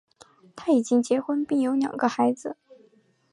[0.55, 2.57] 他已经结婚并有两个孩子。